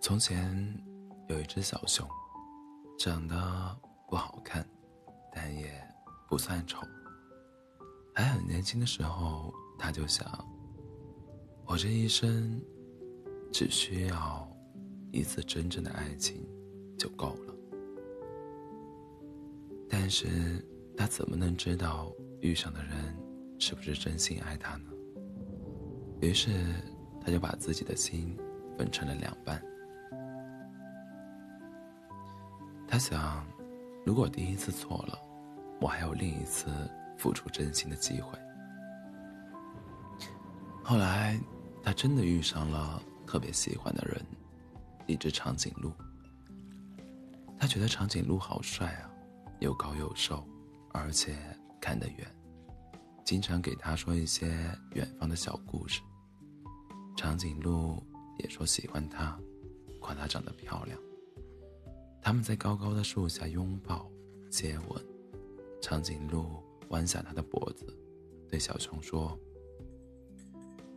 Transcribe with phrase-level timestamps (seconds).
[0.00, 0.74] 从前
[1.28, 2.06] 有一只小熊，
[2.98, 3.34] 长得
[4.08, 4.66] 不好看，
[5.32, 5.70] 但也
[6.28, 6.80] 不算丑。
[8.14, 10.26] 还很年轻的时候，他就想：
[11.66, 12.60] 我这一生
[13.52, 14.48] 只需要
[15.12, 16.46] 一次真正的爱情
[16.96, 17.54] 就够了。
[19.90, 20.64] 但是
[20.96, 23.16] 他怎么能知道遇上的人
[23.58, 24.90] 是不是真心爱他呢？
[26.20, 26.50] 于是
[27.20, 28.36] 他就把自己的心
[28.76, 29.62] 分成了两半。
[32.88, 33.46] 他想，
[34.04, 35.18] 如果第一次错了，
[35.78, 36.70] 我还有另一次
[37.18, 38.38] 付出真心的机会。
[40.82, 41.38] 后来，
[41.82, 44.24] 他真的遇上了特别喜欢的人，
[45.06, 45.92] 一只长颈鹿。
[47.58, 49.10] 他觉得长颈鹿好帅啊，
[49.60, 50.42] 又高又瘦，
[50.92, 51.36] 而且
[51.80, 52.26] 看得远，
[53.22, 54.48] 经常给他说一些
[54.94, 56.00] 远方的小故事。
[57.16, 58.02] 长颈鹿
[58.38, 59.38] 也说喜欢他，
[60.00, 60.98] 夸他长得漂亮。
[62.20, 64.10] 他们在高高的树下拥抱、
[64.50, 65.04] 接吻。
[65.80, 67.86] 长颈鹿弯下它的脖子，
[68.48, 69.38] 对小熊说：“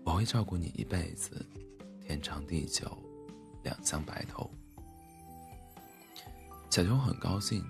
[0.04, 1.46] 我会照顾你一辈子，
[2.02, 2.98] 天长地久，
[3.64, 4.50] 两相白头。”
[6.70, 7.64] 小熊很高兴，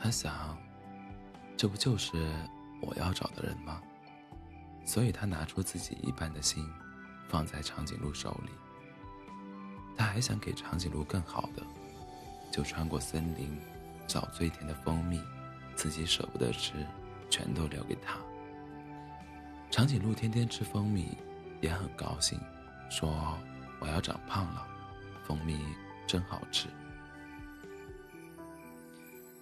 [0.00, 0.58] 他想
[1.56, 2.16] ：“这不就是
[2.80, 3.80] 我要找的人吗？”
[4.84, 6.68] 所以他拿出自己一半的心，
[7.28, 8.50] 放在长颈鹿手里。
[9.96, 11.62] 他还想给长颈鹿更好的。
[12.52, 13.58] 就穿过森林，
[14.06, 15.18] 找最甜的蜂蜜，
[15.74, 16.74] 自己舍不得吃，
[17.30, 18.18] 全都留给他。
[19.70, 21.16] 长颈鹿天天吃蜂蜜，
[21.62, 22.38] 也很高兴，
[22.90, 23.38] 说
[23.80, 24.68] ：“我要长胖了，
[25.24, 25.58] 蜂蜜
[26.06, 26.68] 真好吃。”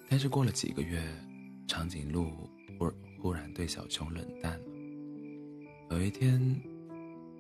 [0.08, 1.03] 但是过了几个月，
[1.66, 4.64] 长颈鹿忽忽然对小熊冷淡了。
[5.91, 6.41] 有一天，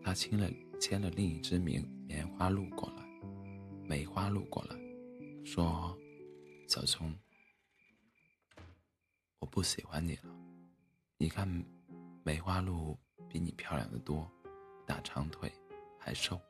[0.02, 3.04] 他亲了牵了另一只棉棉花鹿过来，
[3.86, 4.79] 梅花鹿过来。
[5.44, 5.96] 说
[6.68, 7.12] ：“小熊，
[9.38, 10.22] 我不喜欢你了。
[11.16, 11.48] 你看，
[12.22, 12.96] 梅花鹿
[13.28, 14.30] 比你漂亮的多，
[14.86, 15.50] 大长腿，
[15.98, 16.40] 还瘦。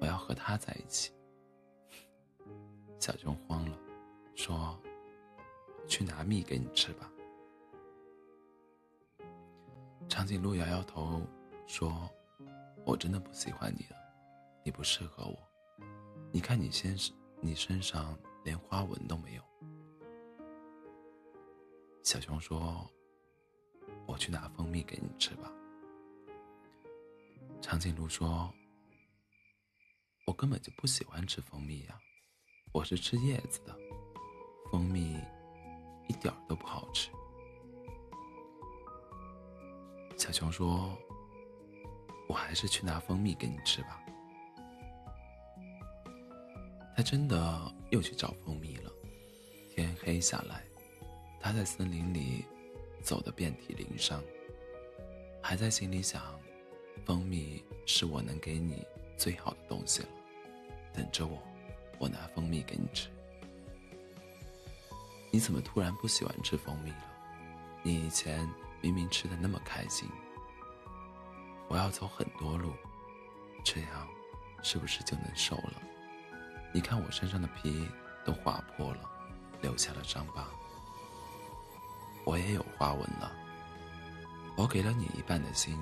[0.00, 1.12] 我要和它在一起。”
[2.98, 3.78] 小熊慌了，
[4.34, 4.80] 说
[5.86, 7.10] ：“去拿蜜给你吃吧。”
[10.08, 11.20] 长颈鹿摇摇头，
[11.66, 12.08] 说
[12.86, 13.96] ：“我真的不喜欢你了，
[14.64, 15.36] 你不适合我。
[16.32, 17.12] 你看你先是。”
[17.44, 19.42] 你身上连花纹都没有。
[22.02, 22.90] 小熊说
[24.08, 25.52] ：“我去拿蜂蜜给你吃吧。”
[27.60, 28.50] 长颈鹿说
[30.26, 32.00] ：“我根本就不喜欢吃蜂蜜呀，
[32.72, 33.78] 我是吃叶子的，
[34.72, 35.20] 蜂蜜
[36.08, 37.10] 一点都不好吃。”
[40.16, 40.96] 小熊说
[42.26, 44.00] ：“我还是去拿蜂蜜给你吃吧。”
[46.96, 48.90] 他真的又去找蜂蜜了。
[49.74, 50.62] 天黑下来，
[51.40, 52.44] 他在森林里
[53.02, 54.22] 走得遍体鳞伤，
[55.42, 56.22] 还在心里想：
[57.04, 60.08] 蜂蜜是我能给你最好的东西了。
[60.92, 61.42] 等着我，
[61.98, 63.08] 我拿蜂蜜给你吃。
[65.32, 67.12] 你怎么突然不喜欢吃蜂蜜了？
[67.82, 68.48] 你以前
[68.80, 70.08] 明明吃的那么开心。
[71.66, 72.72] 我要走很多路，
[73.64, 74.08] 这样
[74.62, 75.82] 是不是就能瘦了？
[76.74, 77.88] 你看我身上的皮
[78.24, 79.08] 都划破了，
[79.62, 80.48] 留下了伤疤。
[82.26, 83.30] 我也有花纹了。
[84.56, 85.78] 我给了你一半的心，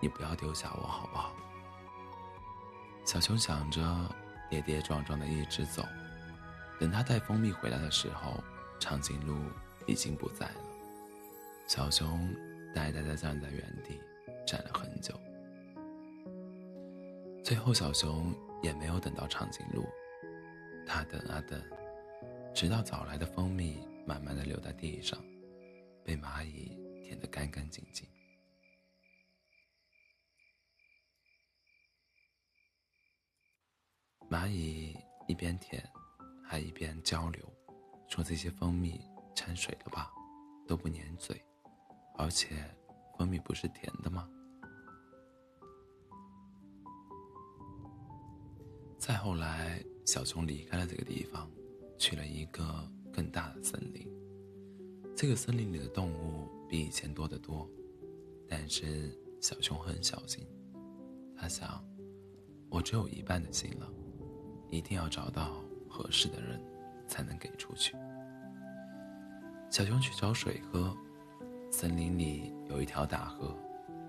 [0.00, 1.30] 你不要丢下我好不好？
[3.04, 3.82] 小熊想着，
[4.48, 5.84] 跌跌撞撞的一直走。
[6.78, 8.42] 等他带蜂蜜回来的时候，
[8.78, 9.36] 长颈鹿
[9.86, 10.54] 已经不在了。
[11.66, 12.34] 小熊
[12.74, 14.00] 呆呆地站在原地，
[14.46, 15.14] 站了很久。
[17.44, 19.86] 最后，小熊也没有等到长颈鹿。
[20.92, 21.62] 他等啊等，
[22.52, 25.22] 直到早来的蜂蜜慢慢的流在地上，
[26.04, 28.08] 被蚂蚁舔得干干净净。
[34.28, 34.96] 蚂蚁
[35.28, 35.80] 一边舔，
[36.44, 37.40] 还一边交流，
[38.08, 39.00] 说这些蜂蜜
[39.32, 40.10] 掺水了吧，
[40.66, 41.40] 都不粘嘴，
[42.18, 42.68] 而且
[43.16, 44.28] 蜂蜜不是甜的吗？
[48.98, 49.80] 再后来。
[50.04, 51.48] 小熊离开了这个地方，
[51.98, 54.08] 去了一个更大的森林。
[55.16, 57.68] 这个森林里的动物比以前多得多，
[58.48, 60.44] 但是小熊很小心。
[61.36, 61.84] 他想，
[62.68, 63.88] 我只有一半的心了，
[64.70, 66.60] 一定要找到合适的人，
[67.06, 67.94] 才能给出去。
[69.70, 70.96] 小熊去找水喝，
[71.70, 73.56] 森林里有一条大河，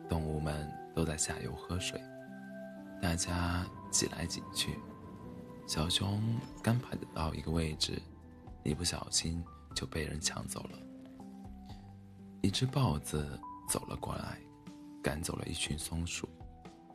[0.10, 2.02] 动物们都在下游喝水，
[3.02, 4.78] 大家挤来挤去。
[5.68, 6.22] 小熊
[6.62, 8.02] 刚跑到一个位置，
[8.64, 9.44] 一不小心
[9.74, 10.78] 就被人抢走了。
[12.42, 14.40] 一只豹子走了过来，
[15.02, 16.28] 赶走了一群松鼠，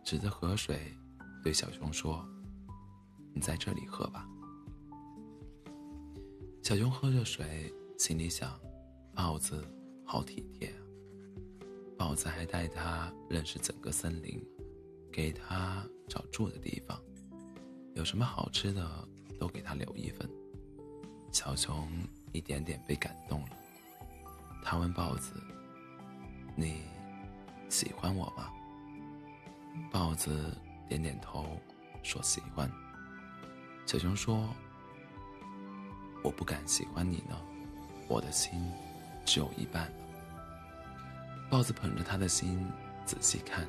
[0.05, 0.93] 指着河水
[1.43, 2.27] 对小熊说
[3.33, 4.29] ：“你在这里喝吧。”
[6.63, 8.61] 小熊喝着水，心里想：
[9.15, 9.65] 豹子
[10.05, 10.83] 好体贴啊。
[11.97, 14.45] 豹子还带他认识整个森林，
[15.11, 17.01] 给他找住的地方，
[17.97, 18.87] 有什么好吃的
[19.41, 20.29] 都给他留一份。
[21.33, 21.89] 小熊
[22.31, 23.49] 一点点被感动了，
[24.63, 25.33] 他问豹子
[26.55, 26.83] ：“你
[27.71, 28.51] 喜欢我吗？”
[29.91, 30.55] 豹子
[30.87, 31.59] 点点头，
[32.03, 32.71] 说：“喜欢。”
[33.87, 34.47] 小熊说
[36.23, 37.41] ：“我不敢喜欢你呢，
[38.09, 38.71] 我的心
[39.25, 39.91] 只有一半。”
[41.49, 42.67] 豹子捧着他的心
[43.07, 43.67] 仔细看，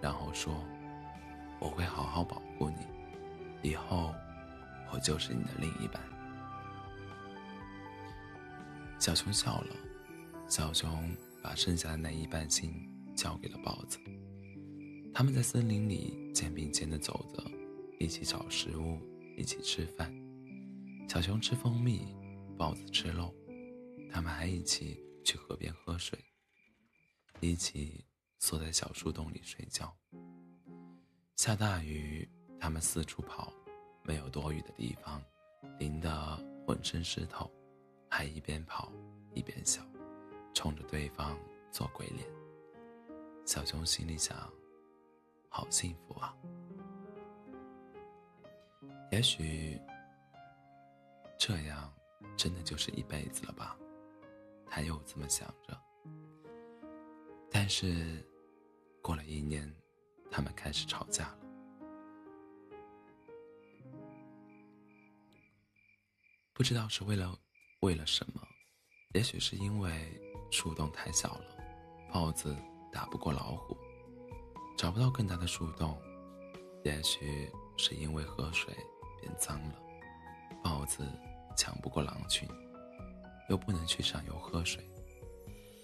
[0.00, 0.52] 然后说
[1.60, 2.86] ：“我会好好保护你，
[3.68, 4.14] 以后
[4.92, 6.02] 我就是你的另一半。”
[8.98, 9.76] 小熊笑了，
[10.48, 12.72] 小熊把剩下的那一半心
[13.14, 13.98] 交给了豹子。
[15.14, 17.44] 他们在森林里肩并肩的走着，
[17.98, 18.98] 一起找食物，
[19.36, 20.12] 一起吃饭。
[21.08, 22.14] 小熊吃蜂蜜，
[22.56, 23.34] 豹子吃肉，
[24.10, 26.18] 他们还一起去河边喝水。
[27.40, 28.04] 一起
[28.40, 29.96] 缩在小树洞里睡觉。
[31.36, 32.28] 下大雨，
[32.60, 33.52] 他们四处跑，
[34.02, 35.22] 没有躲雨的地方，
[35.78, 36.10] 淋得
[36.66, 37.50] 浑身湿透，
[38.08, 38.92] 还一边跑
[39.34, 39.82] 一边笑，
[40.52, 41.38] 冲着对方
[41.70, 42.28] 做鬼脸。
[43.46, 44.36] 小熊心里想：
[45.48, 46.36] 好幸福啊！
[49.10, 49.80] 也许
[51.38, 51.90] 这样
[52.36, 53.78] 真的就是一辈子了吧？
[54.66, 55.80] 他又这么想着。
[57.50, 58.22] 但是，
[59.00, 59.74] 过了一年，
[60.30, 61.47] 他们开始吵架了。
[66.58, 67.38] 不知道是为了
[67.82, 68.42] 为了什么，
[69.14, 70.20] 也许是因为
[70.50, 71.44] 树洞太小了，
[72.12, 72.56] 豹子
[72.92, 73.76] 打不过老虎，
[74.76, 75.94] 找不到更大的树洞；
[76.84, 78.74] 也许是因为河水
[79.20, 79.76] 变脏了，
[80.60, 81.06] 豹子
[81.56, 82.48] 抢不过狼群，
[83.48, 84.82] 又不能去上游喝水；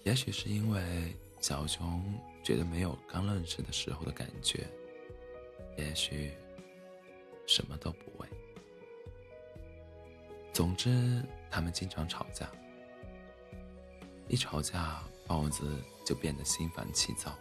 [0.03, 1.15] 也许是因为。
[1.41, 2.01] 小熊
[2.43, 4.67] 觉得没有刚认识的时候的感觉，
[5.77, 6.31] 也许
[7.45, 8.27] 什么都不为。
[10.55, 11.21] 总之，
[11.51, 12.47] 他们经常吵架。
[14.29, 17.37] 一吵架，豹子就变得心烦气躁，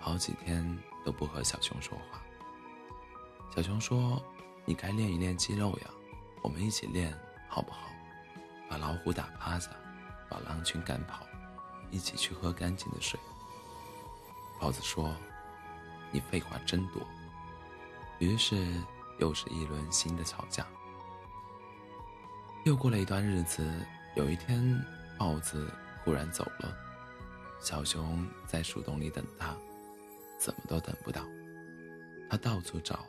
[0.00, 0.66] 好几天
[1.04, 2.22] 都不和小熊说话。
[3.54, 4.18] 小熊说
[4.64, 5.90] ：“你该练一练肌肉呀，
[6.42, 7.14] 我们一起练
[7.50, 7.80] 好不好？
[8.66, 9.70] 把老虎打趴下，
[10.30, 11.26] 把狼群赶跑。”
[11.92, 13.20] 一起去喝干净的水。
[14.58, 15.14] 豹子说
[16.10, 17.02] ：“你废话真多。”
[18.18, 18.56] 于是
[19.18, 20.66] 又是一轮新的吵架。
[22.68, 23.66] 又过了一段日子，
[24.14, 24.78] 有一天，
[25.16, 25.72] 豹子
[26.04, 26.76] 忽然走了，
[27.62, 29.56] 小熊在树洞里等它，
[30.38, 31.22] 怎么都等不到。
[32.28, 33.06] 它到处找，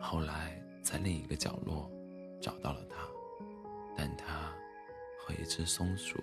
[0.00, 1.90] 后来在另一个角落
[2.40, 2.96] 找到了它，
[3.94, 4.50] 但它
[5.20, 6.18] 和一只松鼠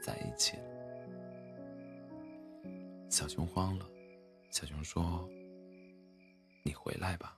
[0.00, 0.56] 在一起。
[3.10, 3.86] 小熊慌了，
[4.50, 5.28] 小熊说
[6.64, 7.35] ：“你回来吧。”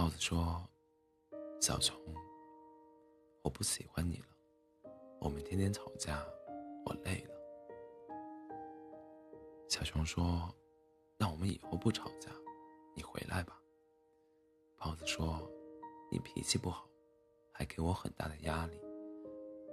[0.00, 0.66] 豹子说
[1.60, 1.94] ：“小熊，
[3.42, 4.90] 我不喜欢你了，
[5.20, 6.26] 我们天天吵架，
[6.86, 7.34] 我累了。”
[9.68, 10.50] 小熊说
[11.20, 12.30] ：“那我们以后不吵架，
[12.96, 13.60] 你回来吧。”
[14.80, 15.46] 豹子说
[16.10, 16.88] ：“你脾气不好，
[17.52, 18.80] 还给我很大的压力。”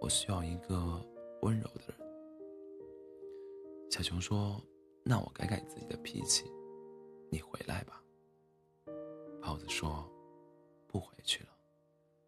[0.01, 1.01] 我需要一个
[1.43, 3.89] 温柔的人。
[3.89, 4.62] 小熊说
[5.05, 6.51] ：“那我改改自己的脾气，
[7.31, 8.03] 你回来吧。”
[9.41, 10.05] 豹子说
[10.98, 11.50] ：“不回去了，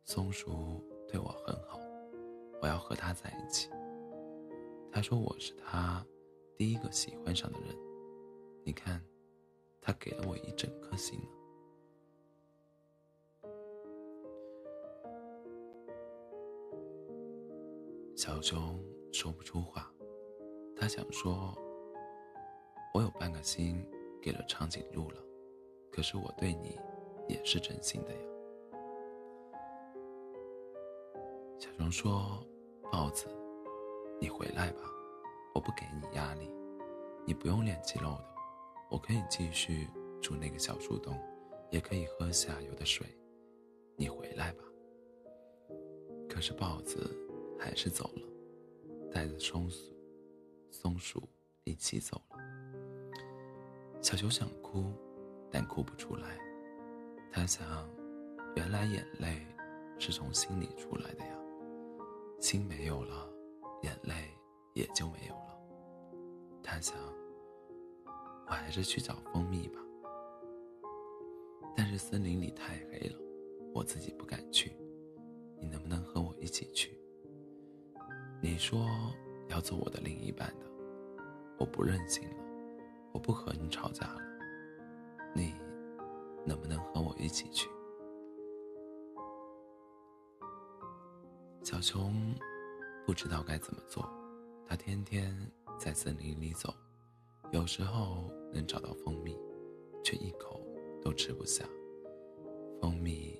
[0.04, 1.80] 松鼠对我很好，
[2.62, 3.68] 我要和它在一起。
[4.92, 6.06] 他说我是他
[6.56, 7.76] 第一个喜欢上的人，
[8.64, 9.04] 你看，
[9.82, 11.26] 他给了我一整颗心呢。”
[18.16, 18.80] 小熊
[19.12, 19.92] 说不出话，
[20.76, 21.58] 他想说
[22.94, 23.84] ：“我有半个心
[24.22, 25.20] 给了长颈鹿了，
[25.92, 26.78] 可是我对你
[27.28, 28.20] 也是真心的呀。”
[31.60, 32.44] 小熊说
[32.92, 33.28] ：“豹子，
[34.20, 34.82] 你回来吧，
[35.54, 36.50] 我不给你压力，
[37.26, 38.26] 你不用练肌肉的，
[38.90, 39.88] 我可以继续
[40.22, 41.20] 住那个小树洞，
[41.70, 43.06] 也可以喝下游的水，
[43.96, 44.64] 你回来吧。”
[46.28, 47.16] 可是豹子。
[47.62, 48.22] 还是走了，
[49.12, 49.94] 带着松鼠、
[50.72, 51.22] 松鼠
[51.66, 52.38] 一起走了。
[54.02, 54.94] 小熊想哭，
[55.52, 56.40] 但哭不出来。
[57.30, 57.62] 他想，
[58.56, 59.46] 原来眼泪
[60.00, 61.39] 是从心里出来的呀。
[62.40, 63.30] 心没有了，
[63.84, 64.14] 眼泪
[64.74, 65.60] 也就没有了。
[66.64, 66.96] 他想，
[68.48, 69.80] 我还是去找蜂蜜吧。
[71.76, 73.20] 但是森林里太黑了，
[73.74, 74.72] 我自己不敢去。
[75.60, 76.98] 你能不能和我一起去？
[78.42, 78.88] 你说
[79.50, 80.66] 要做我的另一半的，
[81.58, 82.36] 我不任性了，
[83.12, 84.22] 我不和你吵架了。
[85.36, 85.54] 你
[86.46, 87.70] 能不能和我一起去？
[91.70, 92.34] 小熊
[93.06, 94.04] 不知道该怎么做，
[94.68, 95.32] 他天天
[95.80, 96.74] 在森林里走，
[97.52, 99.38] 有时候能找到蜂蜜，
[100.04, 100.60] 却一口
[101.00, 101.64] 都吃不下。
[102.82, 103.40] 蜂蜜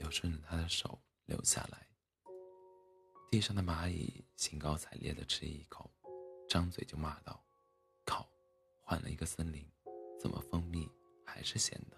[0.00, 1.88] 又顺着他的手流下来。
[3.30, 5.90] 地上的蚂蚁兴高采烈地吃一口，
[6.50, 7.42] 张嘴就骂道
[8.04, 8.28] ：“靠！
[8.82, 9.66] 换了一个森林，
[10.18, 10.86] 怎么蜂蜜
[11.24, 11.96] 还是咸的？”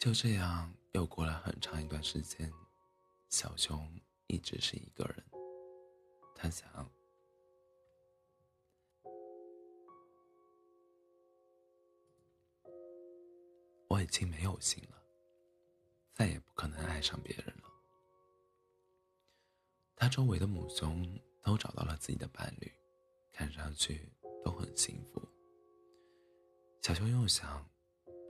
[0.00, 2.50] 就这样又过了很长一段时间，
[3.28, 3.86] 小熊
[4.28, 5.22] 一直是一个人。
[6.34, 6.66] 他想
[13.90, 14.96] ：“我已经没有心了。”
[16.16, 17.64] 再也不可能爱上别人了。
[19.96, 21.06] 他周围的母熊
[21.42, 22.72] 都找到了自己的伴侣，
[23.34, 24.10] 看上去
[24.42, 25.20] 都很幸福。
[26.80, 27.62] 小熊又想，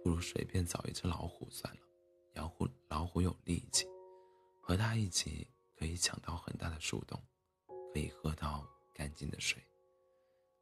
[0.03, 1.81] 不如随便找一只老虎算了。
[2.37, 3.85] 老虎老虎有力气，
[4.61, 7.21] 和它一起可以抢到很大的树洞，
[7.93, 8.65] 可以喝到
[8.95, 9.61] 干净的水，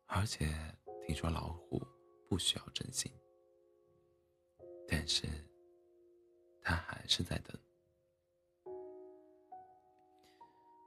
[0.07, 0.55] 而且
[1.07, 1.87] 听说老虎
[2.29, 3.13] 不需要真心。
[4.89, 5.29] 但是。
[6.67, 7.55] 他还是在等。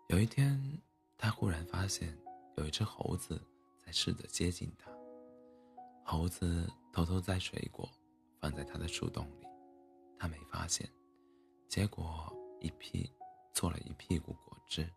[0.10, 0.60] 有一天，
[1.16, 2.18] 他忽然发现
[2.56, 3.40] 有一只猴子
[3.86, 4.92] 在试着接近他。
[6.04, 7.88] 猴子偷偷摘水果
[8.42, 9.47] 放在他的树洞里，
[10.20, 10.90] 他没发现，
[11.68, 13.12] 结果一屁
[13.54, 14.90] 做了一屁股果汁。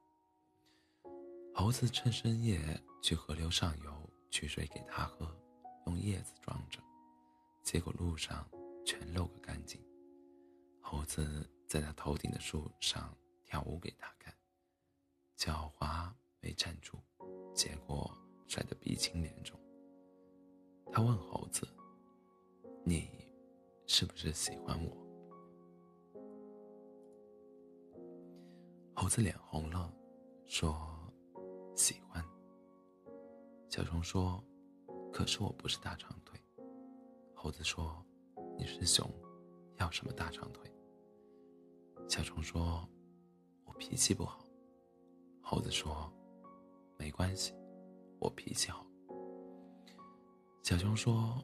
[1.55, 2.59] 猴子趁深夜
[3.03, 5.27] 去河流上游取水给他喝，
[5.87, 6.81] 用叶子装着，
[7.63, 8.49] 结果路上
[8.87, 9.81] 全漏个干净。
[10.81, 14.35] 猴子在他头顶的树上跳舞给他看，
[15.37, 16.99] 脚滑没站住，
[17.55, 18.11] 结果
[18.49, 19.59] 摔得鼻青脸肿。
[20.93, 21.69] 他问猴子
[22.85, 23.11] ：“你
[23.87, 24.97] 是不是喜欢我？”
[29.01, 29.91] 猴子脸红了，
[30.47, 30.79] 说
[31.75, 32.23] ：“喜欢。”
[33.71, 34.45] 小熊说
[35.11, 36.39] ：“可是我不是大长腿。”
[37.35, 38.05] 猴子说
[38.59, 39.11] ：“你是熊，
[39.79, 40.71] 要什么大长腿？”
[42.11, 42.87] 小熊说
[43.65, 44.45] ：“我脾气不好。”
[45.41, 46.13] 猴子说
[46.99, 47.55] ：“没关系，
[48.19, 48.87] 我脾气好。”
[50.63, 51.43] 小熊说：“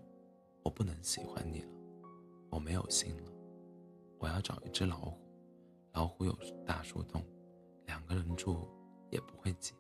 [0.63, 1.71] 我不能喜欢你了，
[2.51, 3.33] 我没有心了，
[4.19, 5.19] 我要找一只老虎，
[5.95, 7.25] 老虎有大树洞，
[7.87, 8.69] 两个人住
[9.11, 9.75] 也不会挤。”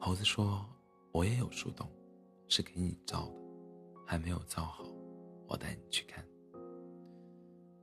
[0.00, 0.66] 猴子说
[1.12, 1.86] ：“我也有树洞，
[2.48, 3.34] 是给你造的，
[4.06, 4.84] 还没有造好，
[5.46, 6.24] 我带你去看。”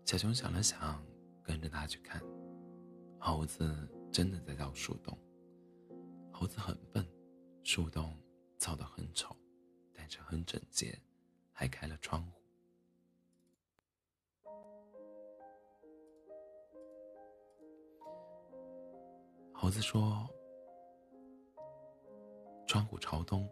[0.03, 1.05] 小熊想了想，
[1.43, 2.21] 跟着他去看。
[3.19, 5.17] 猴子真的在造树洞。
[6.31, 7.05] 猴子很笨，
[7.63, 8.17] 树洞
[8.57, 9.36] 造得很丑，
[9.93, 10.97] 但是很整洁，
[11.51, 12.41] 还开了窗户。
[19.67, 20.25] 猴子说
[22.65, 23.45] ：“窗户朝东，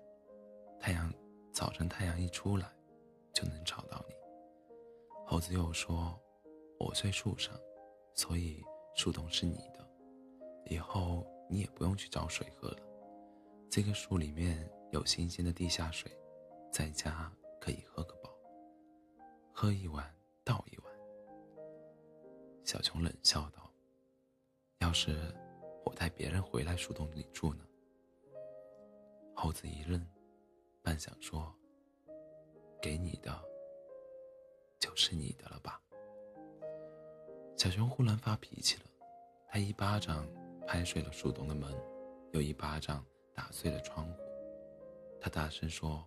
[0.79, 1.13] 太阳
[1.51, 2.71] 早晨太阳一出来，
[3.33, 4.15] 就能找到你。”
[5.27, 6.17] 猴子又说。
[6.79, 7.53] 我睡树上，
[8.13, 8.63] 所以
[8.95, 9.85] 树洞是你的。
[10.67, 12.79] 以后你也不用去找水喝了，
[13.69, 16.09] 这个树里面有新鲜的地下水，
[16.71, 17.29] 在家
[17.59, 18.29] 可以喝个饱。
[19.51, 20.09] 喝一碗
[20.45, 20.93] 倒一碗。
[22.63, 23.69] 小熊冷笑道
[24.79, 25.35] ：“要是
[25.85, 27.65] 我带别人回来树洞里住呢？”
[29.33, 30.05] 猴子一愣，
[30.81, 31.53] 半晌说
[32.81, 33.33] ：“给你的，
[34.79, 35.81] 就是你的了吧？”
[37.57, 38.83] 小熊忽然发脾气了，
[39.47, 40.27] 他一巴掌
[40.67, 41.71] 拍碎了树洞的门，
[42.31, 44.13] 又一巴掌打碎了窗户。
[45.21, 46.03] 他大声说：“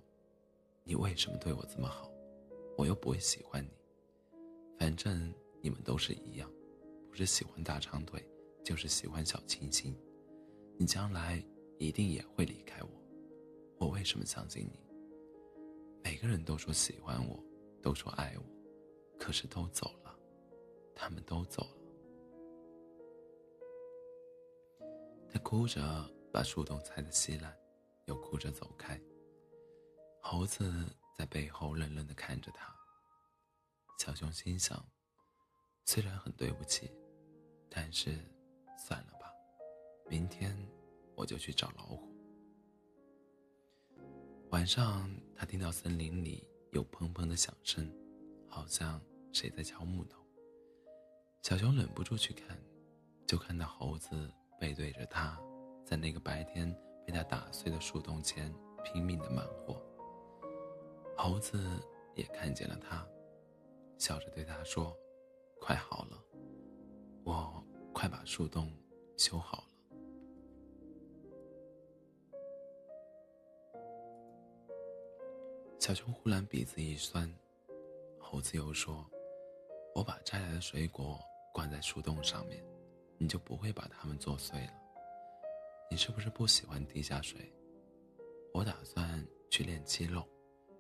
[0.85, 2.11] 你为什么对我这么好？
[2.77, 3.71] 我又不会喜欢你。
[4.79, 6.49] 反正你们都是一样，
[7.09, 8.25] 不是喜欢大长腿，
[8.69, 9.97] 就是喜欢小清新。
[10.77, 11.43] 你将来
[11.79, 12.91] 一定也会离开我，
[13.79, 14.79] 我为什么相信你？
[16.05, 17.43] 每个人都说喜欢我，
[17.81, 18.45] 都说爱我，
[19.19, 20.15] 可是都走了。”
[20.95, 21.79] 他们都走了，
[25.31, 25.81] 他哭着
[26.31, 27.57] 把树洞拆得稀烂，
[28.05, 29.01] 又哭着走开。
[30.21, 30.71] 猴子
[31.17, 32.71] 在背后愣愣地看着他。
[33.99, 34.87] 小熊心想：
[35.87, 36.91] 虽然很对不起，
[37.71, 38.19] 但是
[38.79, 39.35] 算了吧，
[40.09, 40.57] 明天
[41.17, 42.09] 我就去找老虎。
[44.51, 47.93] 晚上，他听到森林里有砰砰的响声，
[48.49, 49.01] 好像
[49.33, 50.25] 谁在敲木头。
[51.43, 52.57] 小熊忍不住去看，
[53.27, 55.39] 就看到猴子背对着他，
[55.85, 56.73] 在那个白天
[57.05, 58.55] 被他打碎的树洞前
[58.85, 59.83] 拼命的忙活。
[61.17, 61.59] 猴子
[62.15, 63.05] 也看见了他，
[63.99, 64.97] 笑着对他说
[65.61, 66.25] ：“快好了，
[67.25, 67.58] 我
[67.99, 68.73] 快把树洞
[69.17, 69.65] 修好了。”
[75.81, 77.29] 小熊忽然鼻子一酸，
[78.21, 79.05] 猴子又说
[79.97, 81.19] ：“我把摘来的水果
[81.53, 82.65] 挂在树洞上面，
[83.17, 84.73] 你就不会把它们做碎了。
[85.91, 87.53] 你是不是不喜欢地下水？
[88.55, 90.25] 我打算去练肌肉，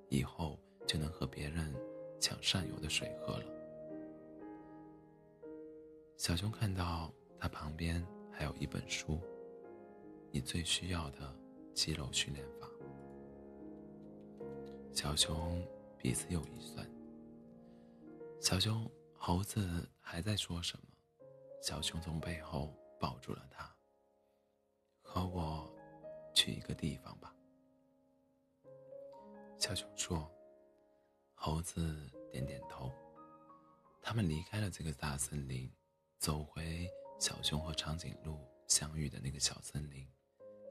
[0.09, 0.57] 以后
[0.87, 1.75] 就能和别人
[2.21, 3.45] 抢上游的水喝了。”
[6.19, 9.21] 小熊看到他旁边还有一本书，
[10.33, 11.33] 你最需要的
[11.73, 12.69] 肌肉训练法。
[14.93, 15.65] 小熊
[15.97, 16.85] 鼻子又一酸。
[18.41, 20.87] 小熊猴子还在说什么？
[21.63, 23.73] 小熊从背后抱住了他。
[25.01, 25.73] 和我
[26.35, 27.33] 去一个地方吧。
[29.57, 30.29] 小熊说。
[31.41, 32.93] 猴子点点头。
[34.03, 35.71] 他们离开了这个大森林，
[36.19, 40.07] 走回小熊和长颈鹿相遇的那个小森林，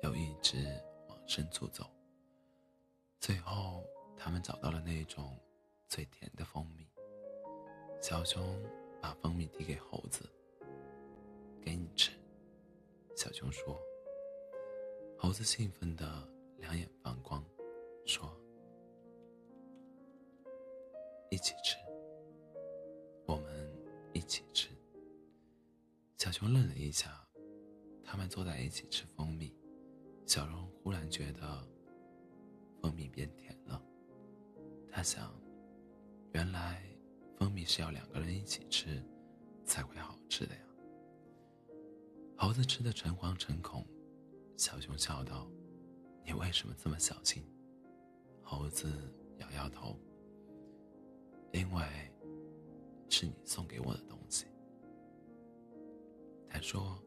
[0.03, 0.57] 又一直
[1.07, 1.89] 往深处走。
[3.19, 3.83] 最后。
[4.19, 5.37] 他们找到了那种
[5.87, 6.89] 最甜的蜂蜜。
[8.01, 8.59] 小熊
[8.99, 10.27] 把蜂蜜递给猴子，
[11.61, 12.09] 给你吃。
[13.15, 13.79] 小熊说。
[15.19, 17.45] 猴子兴奋的两眼放光，
[18.07, 18.27] 说
[21.29, 21.77] ：“一起吃，
[23.27, 23.71] 我们
[24.13, 24.66] 一起吃。”
[26.37, 27.19] 熊愣了一下，
[28.03, 29.51] 他们坐在一起吃蜂蜜，
[30.27, 31.67] 小熊忽然觉得
[32.79, 33.83] 蜂蜜变甜了。
[34.91, 35.33] 他想，
[36.33, 36.83] 原来
[37.39, 39.03] 蜂蜜是要两个人一起吃，
[39.65, 40.61] 才会好吃的呀。
[42.37, 43.83] 猴子吃的诚惶诚恐，
[44.55, 45.49] 小熊笑道
[46.23, 47.43] ：“你为什么这么小心？”
[48.45, 49.99] 猴子摇摇头
[51.51, 51.83] ：“因为
[53.09, 54.45] 是你送给我的东西。”
[56.57, 56.97] 他说。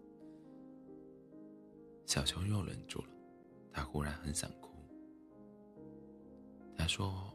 [2.06, 3.08] 小熊又忍住了，
[3.72, 4.70] 他忽然很想哭。
[6.76, 7.34] 他说。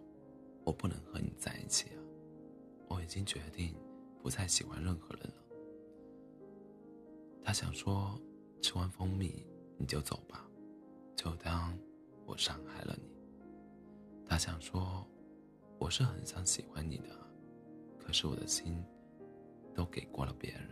[0.64, 2.02] 我不能和你在一起啊！
[2.88, 3.76] 我已经决定
[4.24, 5.36] 不再喜欢任何人了。
[7.44, 8.20] 他想说，
[8.64, 9.46] 吃完蜂蜜
[9.78, 10.50] 你就走吧，
[11.16, 11.78] 就当
[12.26, 13.08] 我伤害了你。
[14.26, 15.06] 他想说，
[15.78, 17.10] 我是很想喜欢你的，
[18.00, 18.84] 可是我的心
[19.72, 20.68] 都给过了别人，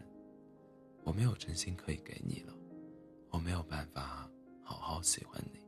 [1.04, 2.54] 我没有真心可以给你了，
[3.30, 4.30] 我没有办法
[4.64, 5.60] 好好喜欢你。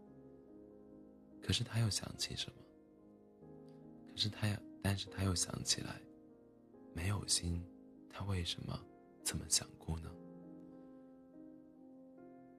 [1.42, 2.58] 可是他又想起什么？
[4.12, 4.48] 可是他，
[4.82, 6.02] 但是他又想起来，
[6.94, 7.64] 没有心，
[8.10, 8.80] 他为什么
[9.24, 10.10] 这么想哭呢？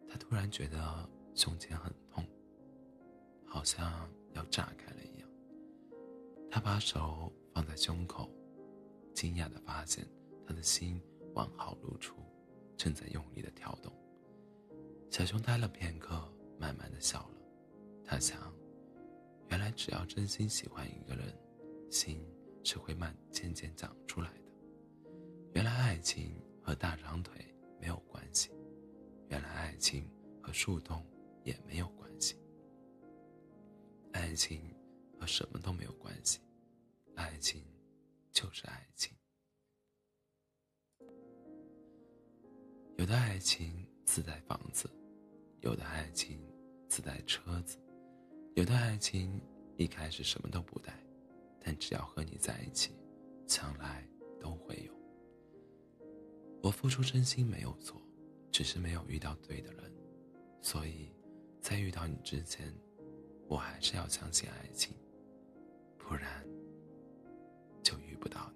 [0.09, 2.25] 他突然觉得胸前很痛，
[3.47, 5.29] 好像要炸开了一样。
[6.51, 8.31] 他把手放在胸口，
[9.15, 10.07] 惊讶的发现
[10.47, 11.03] 他的心
[11.35, 12.17] 完好如初，
[12.77, 13.93] 正在用力的跳动。
[15.11, 16.23] 小熊呆了片刻，
[16.59, 17.37] 慢慢的笑了。
[18.05, 18.53] 他想，
[19.49, 21.35] 原来只要真心喜欢一个人。
[21.89, 22.21] 心
[22.65, 24.51] 是会慢渐渐长出来的。
[25.55, 27.47] 原来爱情和大长腿
[27.81, 28.51] 没有关系，
[29.29, 30.11] 原来爱情
[30.43, 31.07] 和树洞
[31.45, 32.37] 也没有关系。
[34.13, 34.61] 爱情
[35.19, 36.41] 和什么都没有关系，
[37.15, 37.65] 爱情
[38.33, 39.17] 就是爱情。
[42.97, 44.89] 有的爱情自带房子，
[45.61, 46.41] 有的爱情
[46.89, 47.77] 自带车子，
[48.55, 49.39] 有的爱情
[49.77, 50.99] 一开始什么都不带。
[51.61, 52.93] 但只要和你在一起，
[53.47, 54.09] 将来
[54.41, 54.93] 都会有。
[56.63, 58.01] 我付出真心没有错，
[58.51, 59.93] 只是没有遇到对的人，
[60.63, 61.13] 所以，
[61.61, 62.73] 在遇到你之前，
[63.47, 64.97] 我还是要相信爱情，
[65.99, 66.47] 不然
[67.83, 68.51] 就遇不到